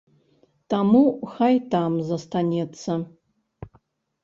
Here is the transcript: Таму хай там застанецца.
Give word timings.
Таму 0.73 1.01
хай 1.35 1.59
там 1.75 1.91
застанецца. 2.09 2.91